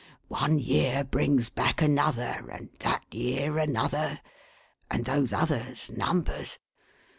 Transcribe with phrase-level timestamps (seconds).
[0.29, 4.19] One year brings back another, and that year another,
[4.89, 6.57] and those others numbers!